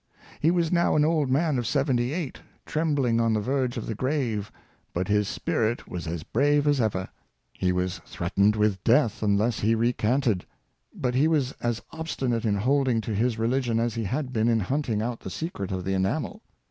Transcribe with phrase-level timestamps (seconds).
[0.39, 3.93] He was now an old man of seventy eight, trembling on the verge of the
[3.93, 4.51] grave,
[4.95, 7.09] but his spirit was as brave as ever.
[7.53, 10.47] He was threatened with death unless he recanted;
[10.91, 14.61] but he was as obstinate in holding to his religion as he had been in
[14.61, 16.41] hunting out the secret of the enamel.